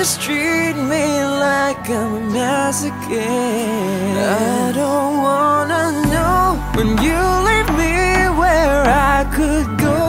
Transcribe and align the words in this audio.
just 0.00 0.22
treat 0.22 0.76
me 0.92 1.06
like 1.46 1.90
I'm 1.90 2.14
a 2.14 2.20
masochist. 2.34 4.16
I 4.16 4.72
don't 4.72 5.16
wanna 5.28 5.84
know 6.12 6.56
when 6.74 6.88
you 7.06 7.20
leave 7.48 7.70
me 7.82 7.96
where 8.40 8.82
I 8.88 9.18
could 9.36 9.68
go. 9.78 10.00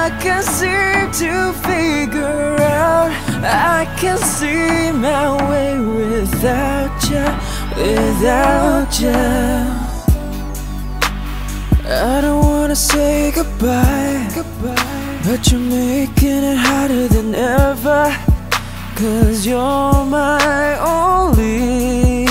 I 0.00 0.04
can't 0.22 0.46
seem 0.58 1.04
to 1.20 1.52
figure 1.68 2.56
out. 2.62 3.10
I 3.44 3.84
can't 4.00 4.24
see 4.36 4.90
my 5.06 5.26
way 5.50 5.72
without 6.00 6.96
you, 7.10 7.26
without 7.76 8.92
you. 9.04 9.22
I 12.08 12.20
don't 12.22 12.42
wanna 12.42 12.76
say 12.76 13.32
goodbye, 13.32 14.30
goodbye, 14.34 15.20
but 15.26 15.40
you're 15.50 15.60
making 15.60 16.42
it 16.52 16.56
harder 16.56 17.06
than 17.08 17.34
ever. 17.34 18.33
Cause 18.96 19.44
you're 19.44 20.04
my 20.06 20.78
only. 20.78 22.26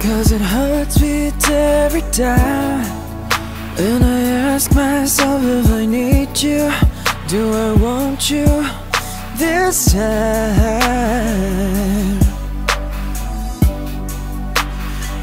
Cause 0.00 0.32
it 0.32 0.40
hurts 0.40 1.00
me 1.00 1.30
every 1.50 2.00
time. 2.10 2.86
And 3.78 4.02
I 4.02 4.20
ask 4.52 4.74
myself 4.74 5.42
if 5.44 5.70
I 5.70 5.84
need 5.84 6.40
you. 6.40 6.72
Do 7.28 7.52
I 7.52 7.74
want 7.74 8.30
you 8.30 8.46
this 9.36 9.92
time? 9.92 10.88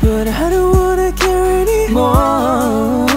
But 0.01 0.27
I 0.27 0.49
don't 0.51 0.77
wanna 0.77 1.11
care 1.13 1.61
anymore. 1.63 3.14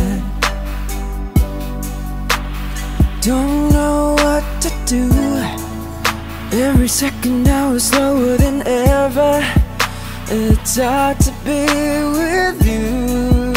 Don't 3.21 3.71
know 3.71 4.17
what 4.19 4.43
to 4.63 4.71
do. 4.85 5.09
Every 6.51 6.89
second 6.89 7.45
now 7.45 7.73
is 7.75 7.85
slower 7.85 8.37
than 8.37 8.67
ever. 8.67 9.41
It's 10.27 10.77
hard 10.77 11.21
to 11.21 11.31
be 11.45 11.67
with 12.19 12.59
you. 12.67 13.55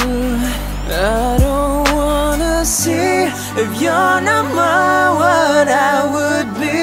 I 0.88 1.38
don't 1.40 1.90
wanna 1.98 2.64
see 2.64 3.26
if 3.64 3.82
you're 3.82 4.22
not 4.30 4.46
mine, 4.54 5.16
what 5.22 5.68
I 5.68 5.98
would 6.14 6.50
be. 6.62 6.80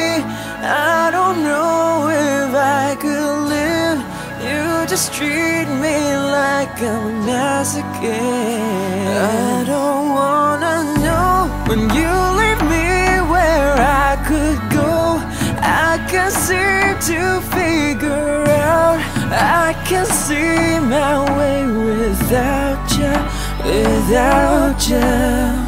I 0.64 1.10
don't 1.12 1.31
just 4.92 5.14
treat 5.14 5.68
me 5.84 5.98
like 6.36 6.82
I'm 6.82 7.06
a 7.06 7.26
masochist. 7.26 8.12
I 9.22 9.64
don't 9.64 10.08
wanna 10.20 10.76
know 11.04 11.48
when 11.66 11.80
you 11.98 12.12
leave 12.40 12.62
me 12.74 12.90
where 13.32 13.72
I 14.04 14.10
could 14.28 14.60
go. 14.70 14.92
I 15.88 15.92
can't 16.10 16.34
seem 16.46 16.92
to 17.08 17.40
figure 17.56 18.44
out. 18.74 18.98
I 19.64 19.72
can't 19.86 20.12
see 20.26 20.78
my 20.94 21.14
way 21.38 21.58
without 21.88 22.84
you, 22.98 23.16
without 23.64 24.88
you. 24.90 25.61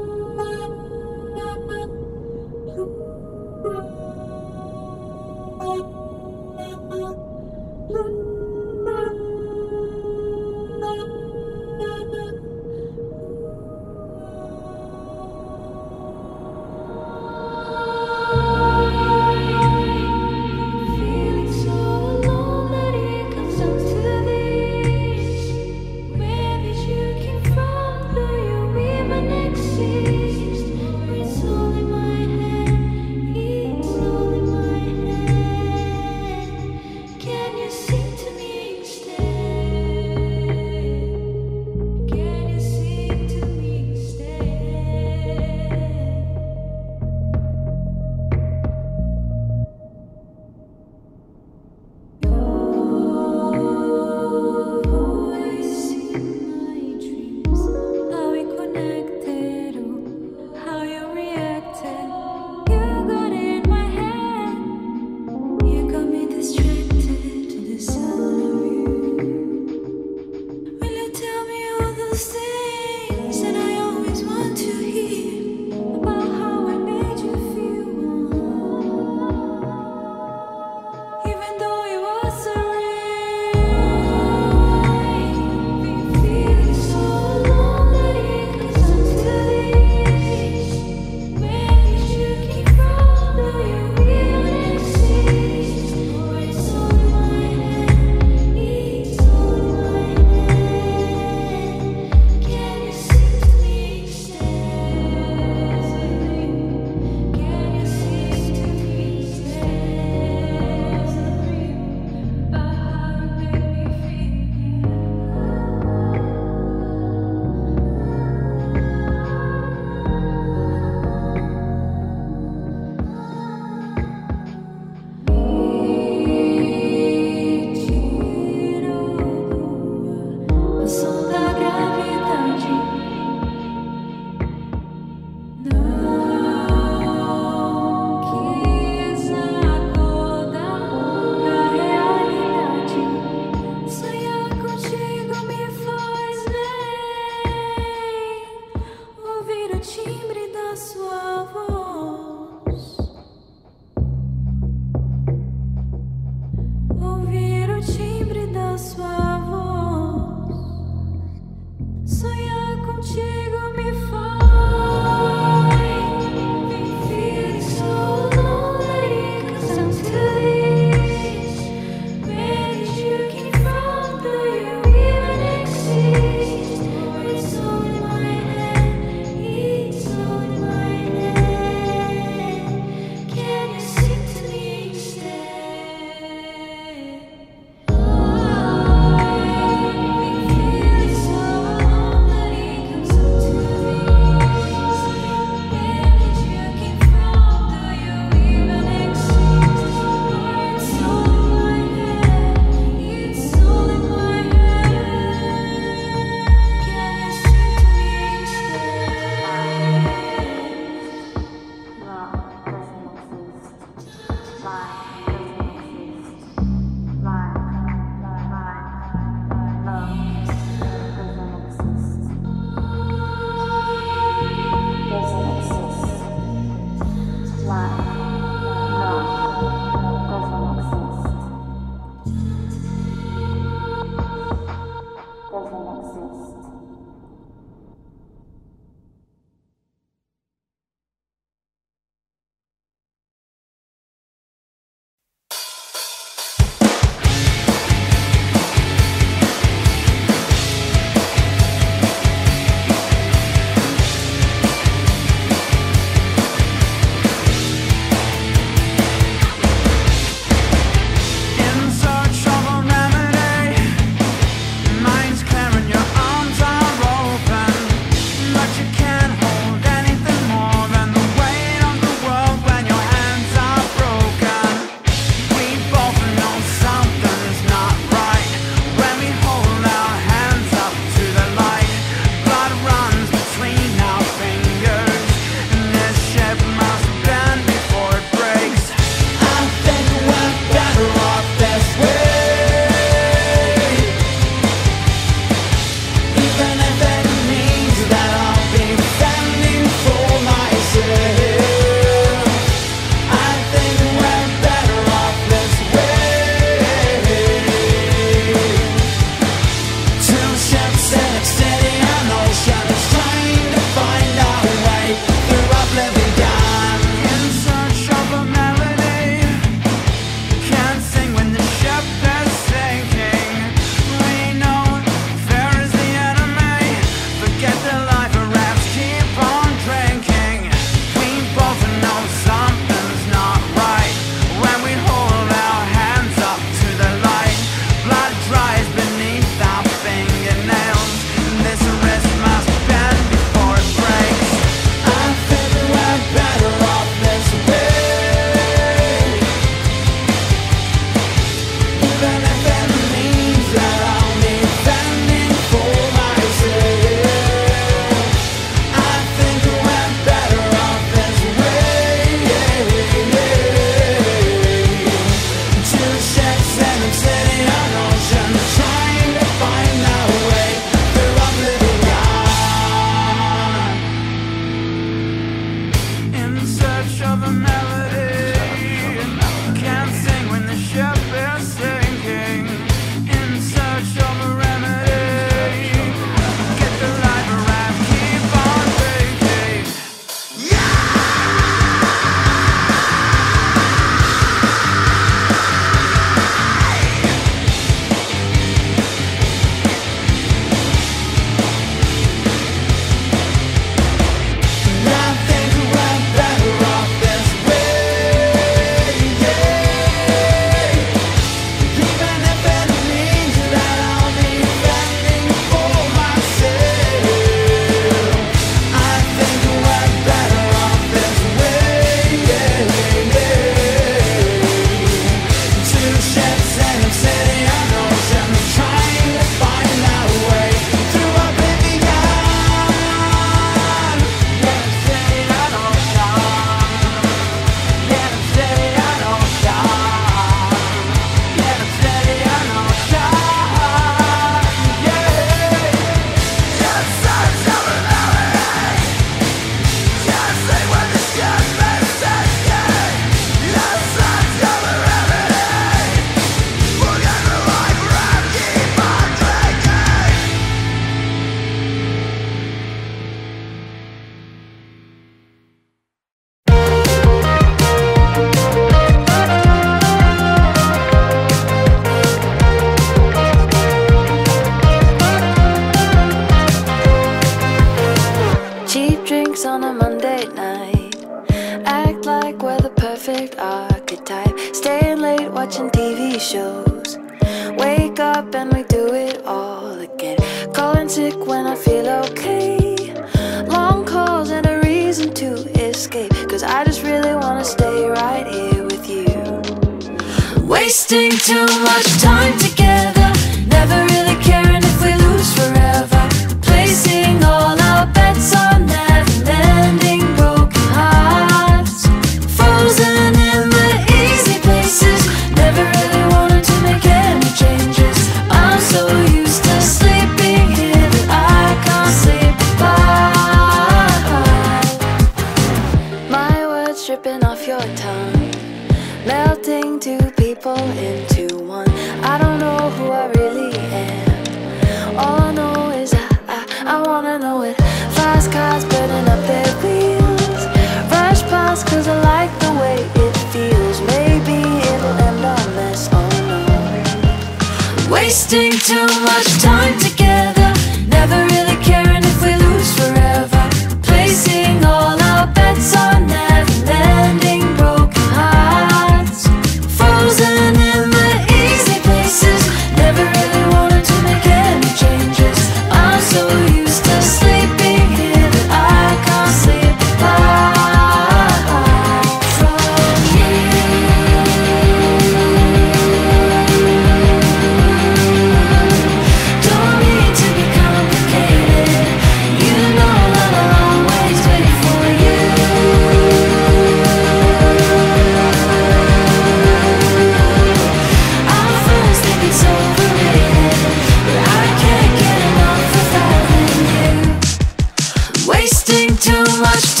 Too 599.45 599.61
much 599.61 600.00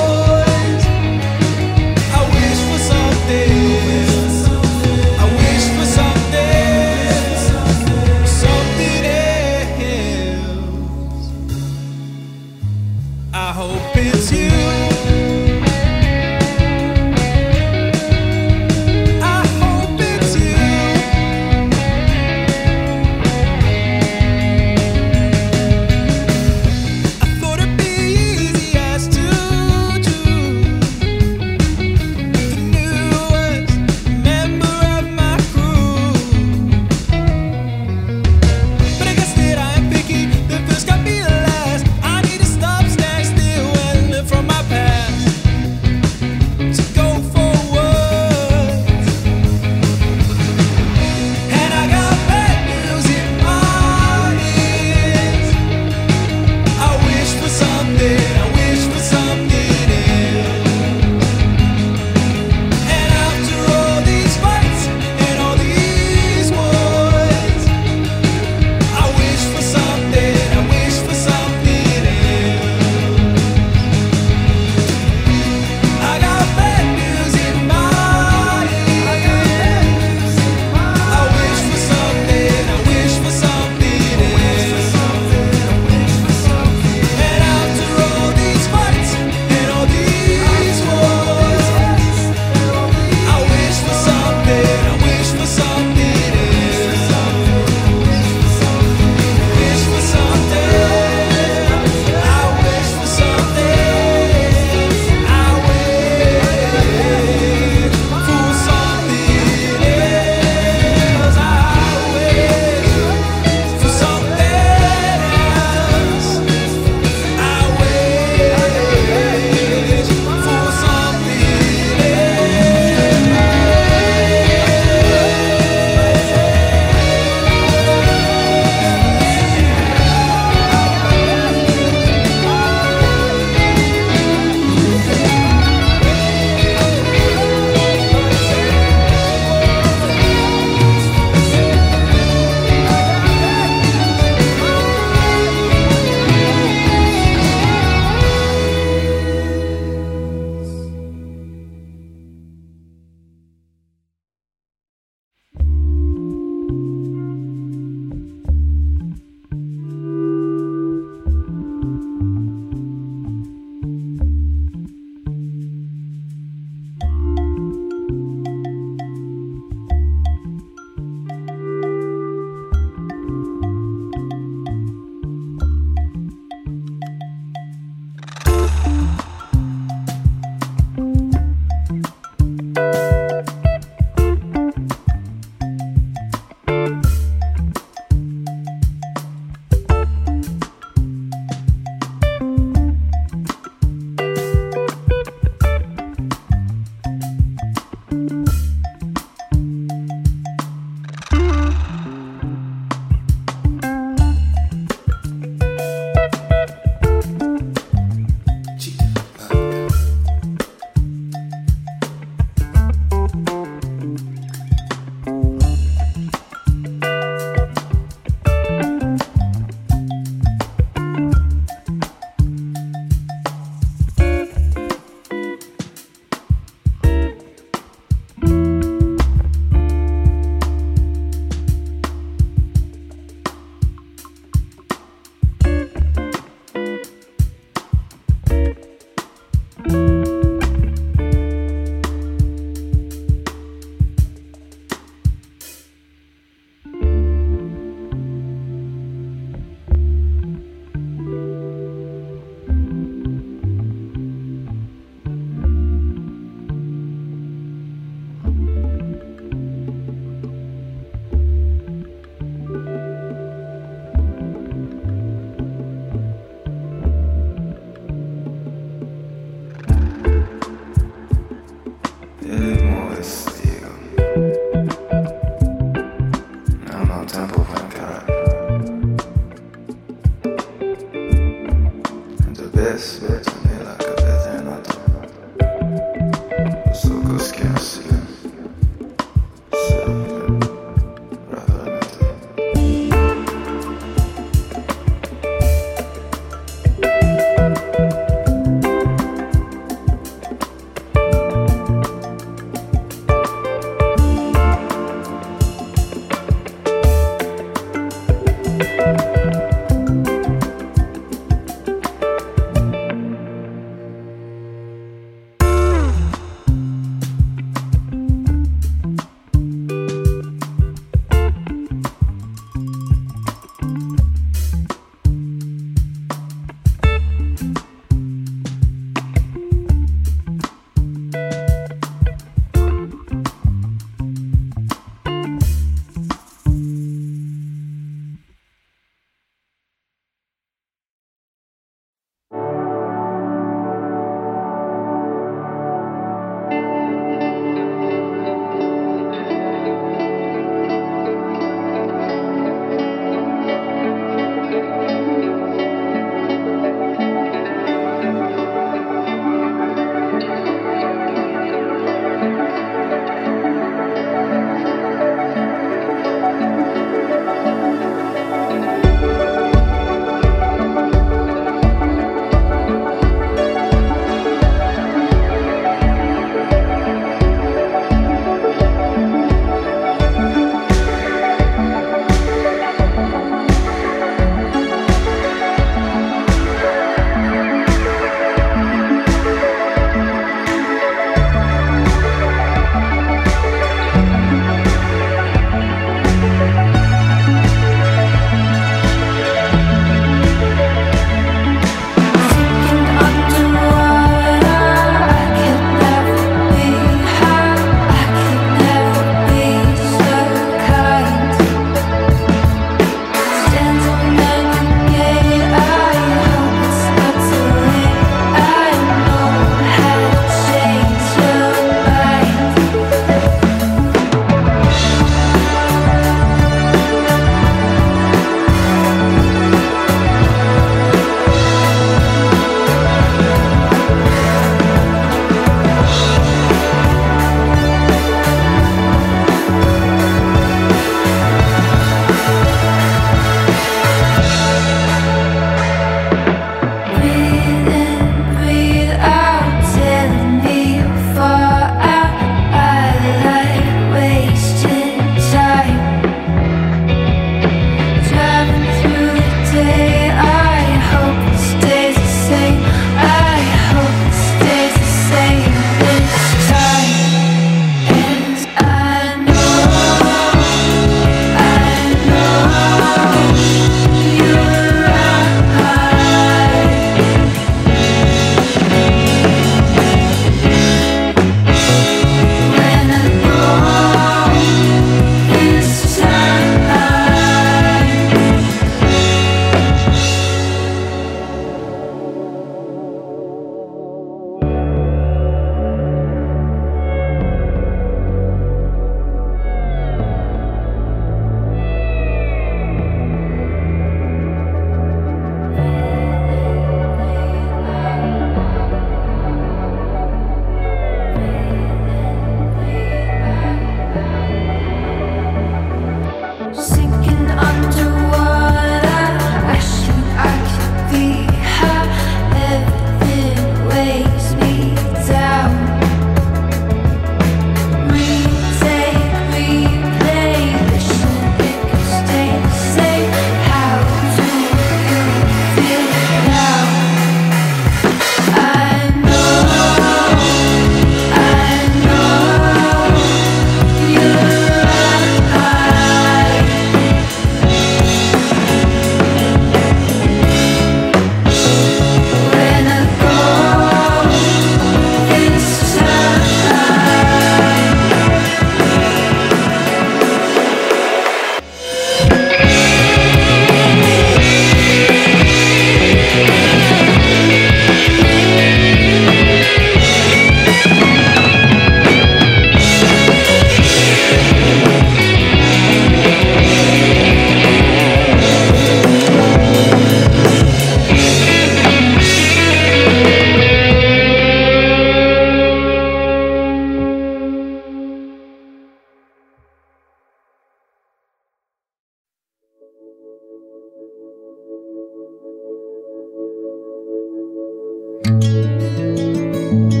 Música 598.23 600.00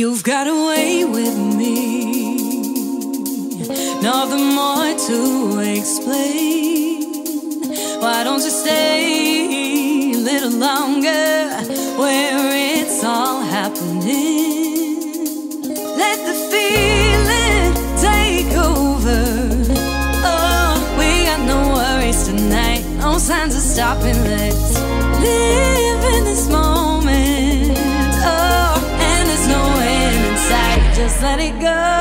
You've 0.00 0.22
got 0.22 0.46
away 0.46 1.04
with 1.04 1.36
me. 1.58 2.36
Nothing 4.00 4.54
more 4.54 4.94
to 5.08 5.58
explain. 5.58 7.02
Why 8.00 8.22
don't 8.22 8.40
you 8.40 8.50
stay 8.50 10.12
a 10.12 10.16
little 10.16 10.52
longer 10.52 11.50
where 11.98 12.78
it's 12.78 13.02
all 13.02 13.40
happening? 13.42 15.00
Let 16.02 16.18
the 16.28 16.36
feeling 16.52 17.74
take 17.98 18.56
over. 18.56 19.20
Oh, 20.22 20.96
we 20.96 21.24
got 21.24 21.40
no 21.40 21.74
worries 21.74 22.22
tonight. 22.28 22.84
No 23.00 23.18
signs 23.18 23.56
of 23.56 23.62
stopping. 23.62 24.22
Let's 24.22 24.78
live 24.78 26.04
in 26.14 26.24
this 26.24 26.48
moment. 26.48 26.77
Just 30.98 31.22
let 31.22 31.38
it 31.38 31.60
go. 31.60 31.97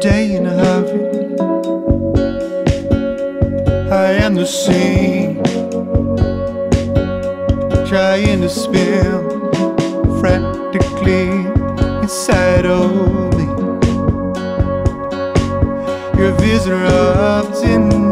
day 0.00 0.36
in 0.36 0.46
a 0.46 0.50
hurry. 0.50 1.00
I 3.90 4.12
am 4.12 4.34
the 4.34 4.46
sea, 4.46 5.34
trying 7.88 8.40
to 8.42 8.48
swim 8.48 9.50
frantically 10.20 11.30
inside 12.02 12.66
of 12.66 12.92
me. 13.36 13.46
Your 16.16 16.32
vision 16.32 16.72
erupts 16.72 17.64
in 17.64 18.07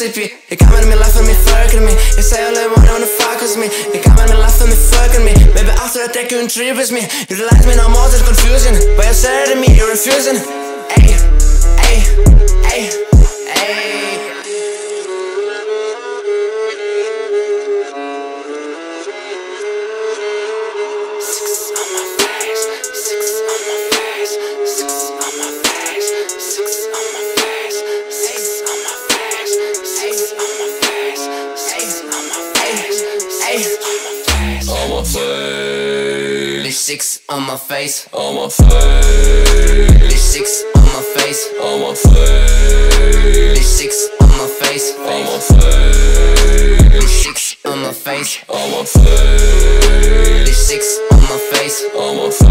Mississippi. 0.00 0.34
They 0.48 0.56
coming 0.56 0.80
at 0.80 0.88
me, 0.88 0.94
laughing 0.96 1.26
me, 1.26 1.34
fucking 1.34 1.84
me. 1.84 1.92
You 1.92 2.24
say 2.24 2.42
all 2.46 2.54
they 2.54 2.66
wanna 2.66 3.04
fuck 3.04 3.40
with 3.42 3.56
me. 3.58 3.68
They 3.92 4.00
coming 4.00 4.24
at 4.24 4.30
me, 4.30 4.36
laughing 4.36 4.68
me, 4.68 4.76
fucking 4.76 5.24
me. 5.24 5.34
Maybe 5.52 5.68
after 5.76 6.00
I 6.00 6.08
take 6.08 6.30
you 6.30 6.40
and 6.40 6.48
trip 6.48 6.76
with 6.76 6.90
me. 6.90 7.04
You 7.28 7.36
realize 7.36 7.66
me 7.66 7.76
no 7.76 7.88
more, 7.90 8.08
that's 8.08 8.24
confusing. 8.24 8.80
But 8.96 9.06
you 9.06 9.12
said 9.12 9.52
to 9.52 9.60
me, 9.60 9.76
you're 9.76 9.90
refusing. 9.90 10.40
Ayy, 10.96 11.20
ayy, 11.84 12.00
ayy. 12.72 12.99
on 37.30 37.46
my 37.46 37.56
face, 37.56 38.08
on 38.12 38.34
my 38.34 38.48
face. 38.48 38.66
This 40.10 40.32
six 40.32 40.64
on 40.74 40.82
my 40.82 41.02
face, 41.14 41.48
on 41.62 41.80
my 41.80 41.94
face. 41.94 43.54
This 43.56 43.78
six 43.78 44.08
on 44.20 44.28
my 44.28 44.48
face, 44.60 44.96
on 44.98 45.24
my 45.24 45.38
face. 45.38 46.92
This 46.92 47.22
six 47.22 47.56
on 47.64 47.82
my 47.82 47.92
face, 47.92 48.44
on 48.48 48.70
my 48.72 48.84
face. 48.84 50.44
This 50.44 50.68
six 50.68 50.98
on 51.12 51.20
my 51.20 51.38
face, 51.52 51.84
on 51.94 52.16
my 52.16 52.30
face. 52.30 52.49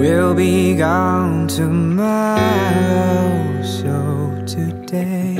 We'll 0.00 0.32
be 0.32 0.76
gone 0.76 1.46
tomorrow, 1.46 2.40
so 3.62 4.32
today 4.46 5.34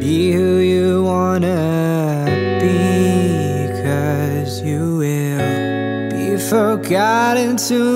be 0.00 0.32
who 0.32 0.56
you 0.58 1.04
wanna 1.04 2.26
be, 2.60 3.68
cause 3.84 4.60
you 4.62 4.96
will 4.96 6.10
be 6.10 6.36
forgotten 6.36 7.56
tomorrow. 7.56 7.94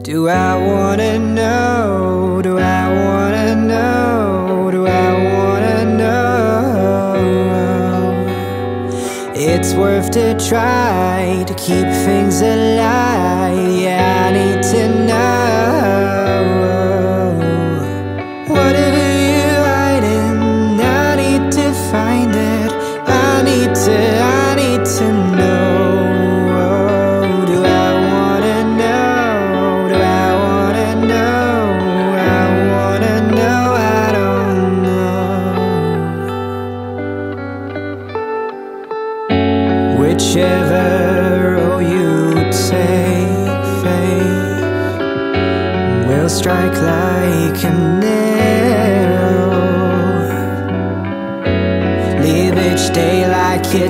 Do 0.00 0.28
I 0.30 0.56
wanna 0.56 1.18
know? 1.18 1.89
worth 9.80 10.10
to 10.10 10.34
try 10.34 11.42
to 11.46 11.54
keep 11.54 11.88
things 12.04 12.42
alive. 12.42 13.80
Yeah. 13.80 13.89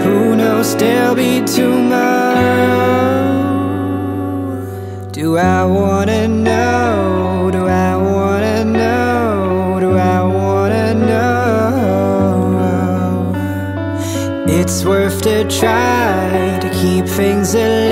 Who 0.05 0.37
knows, 0.37 0.75
there'll 0.77 1.15
be 1.15 1.41
tomorrow. 1.45 2.07
Do 5.13 5.37
I 5.37 5.65
wanna 5.65 6.29
know? 6.29 7.51
Do 7.53 7.67
I 7.67 7.97
wanna 7.97 8.65
know? 8.65 9.79
Do 9.81 9.97
I 9.97 10.23
wanna 10.23 10.95
know? 10.95 11.35
It's 14.49 14.85
worth 14.85 15.27
a 15.27 15.45
try 15.45 16.59
to 16.63 16.69
keep 16.81 17.07
things 17.07 17.55
alive. 17.55 17.88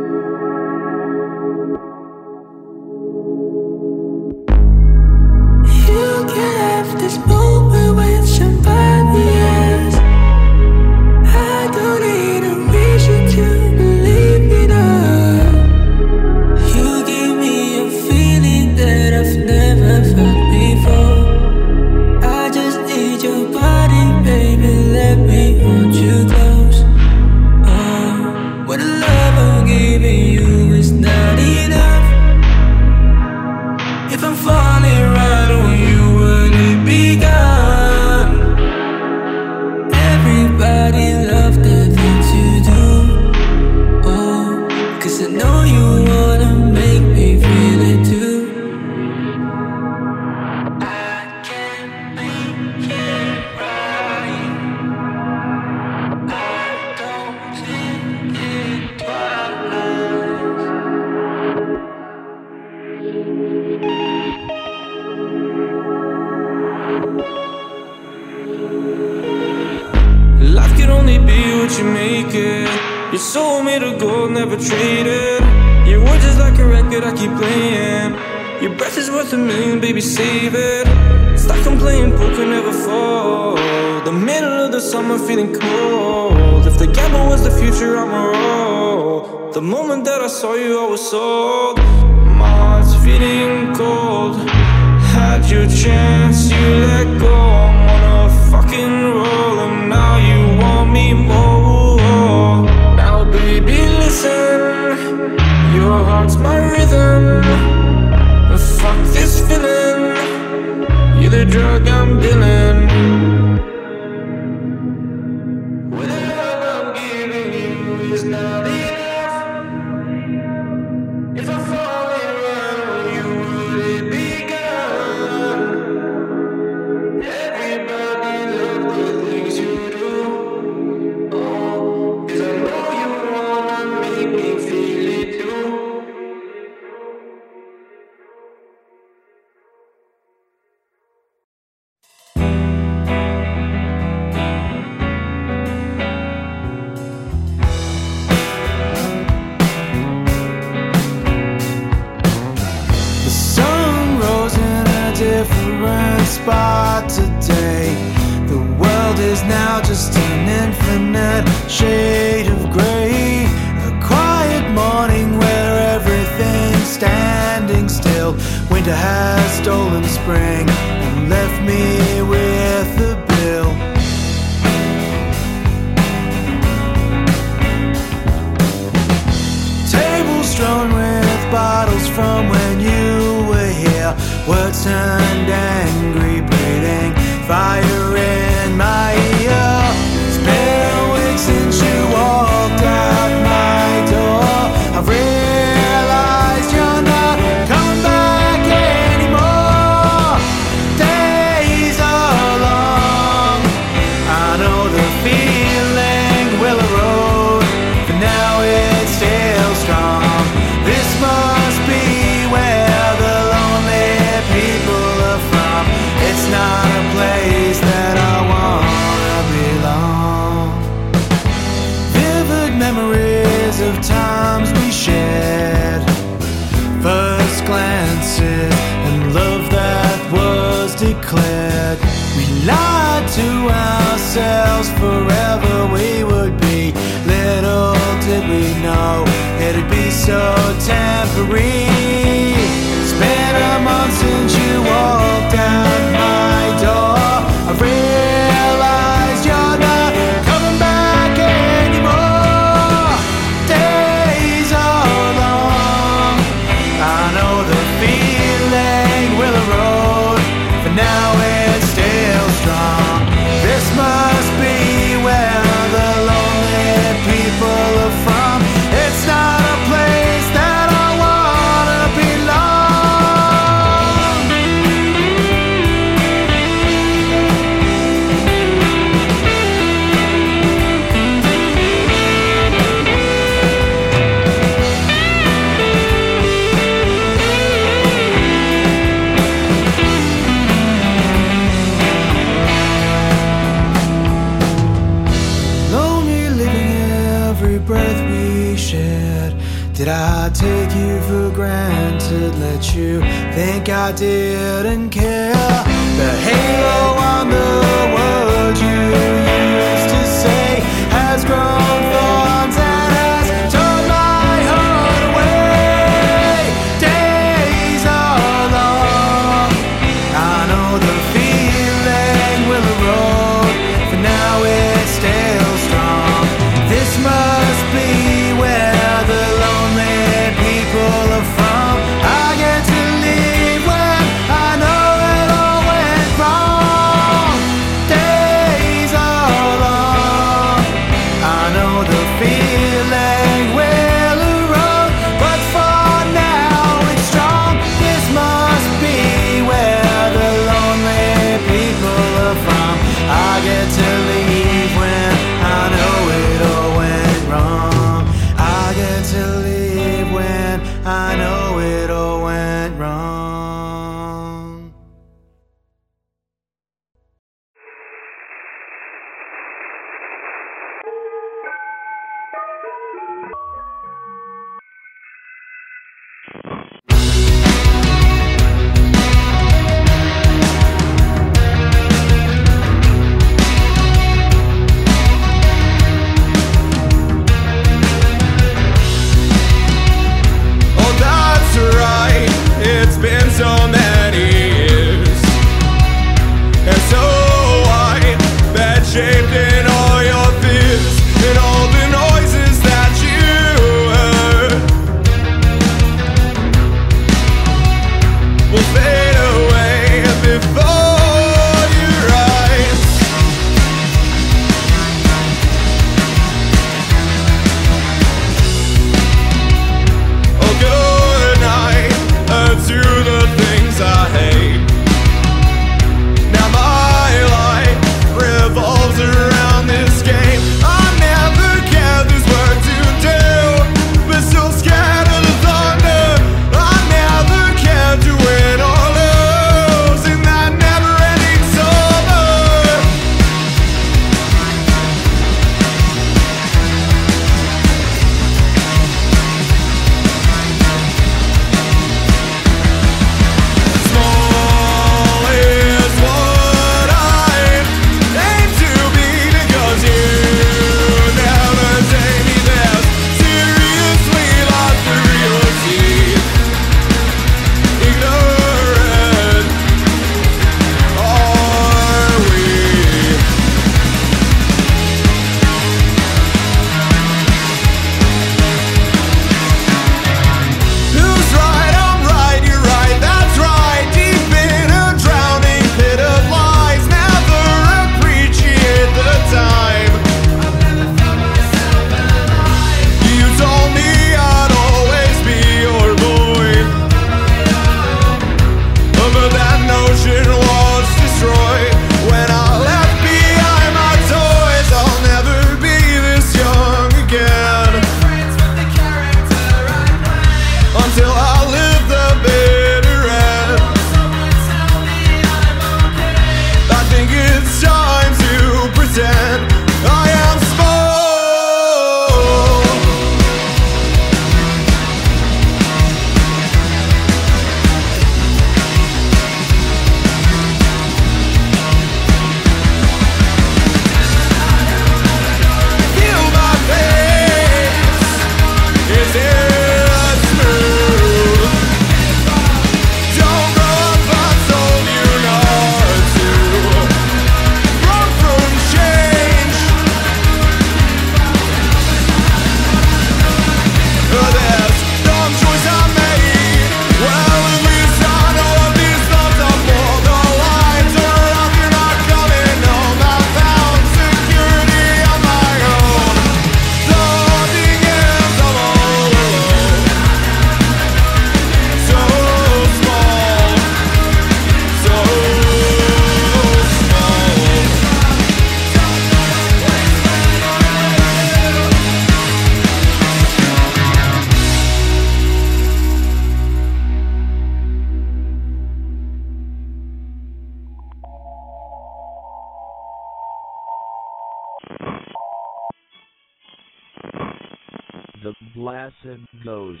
blessed 599.22 599.46
Ghost. 599.64 600.00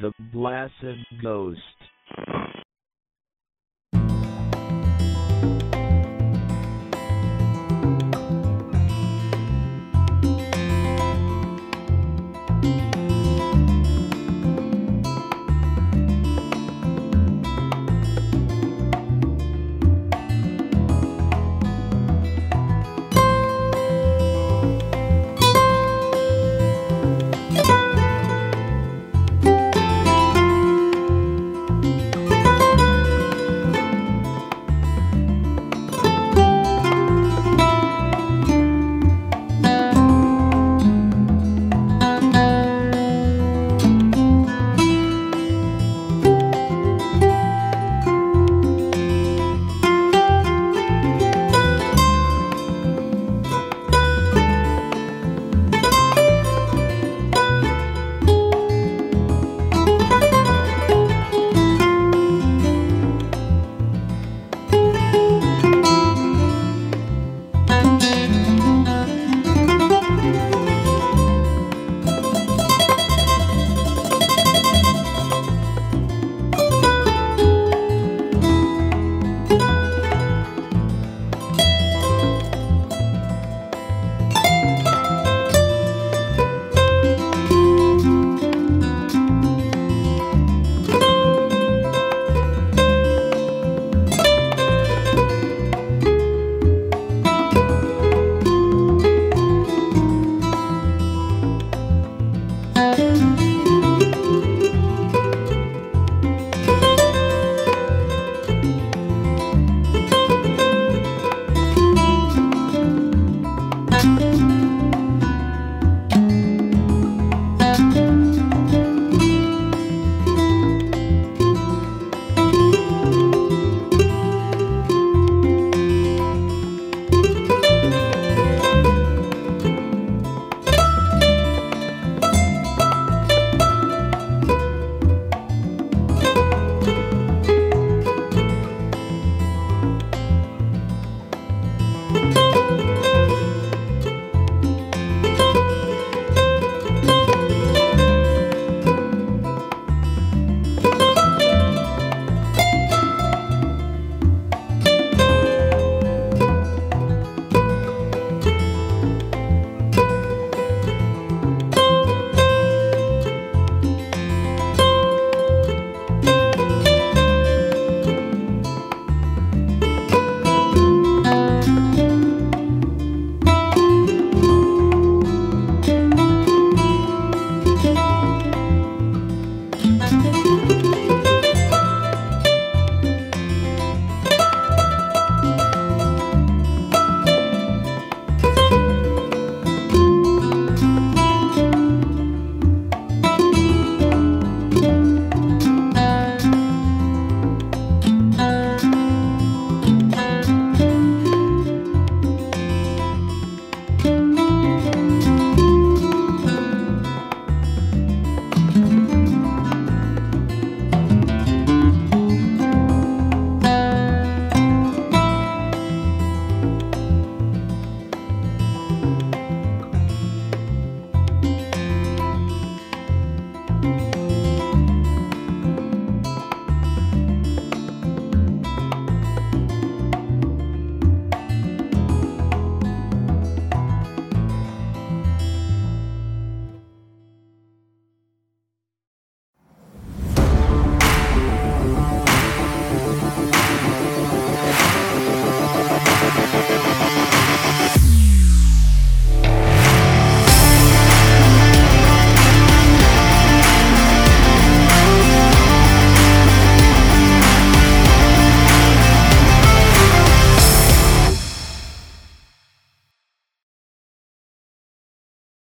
The 0.00 0.12
blessed 0.32 1.22
Ghost. 1.22 1.60